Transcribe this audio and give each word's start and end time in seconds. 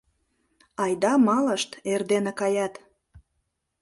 «Айда 0.83 1.13
малышт, 1.27 1.71
эрдене 1.91 2.31
каят. 2.39 2.73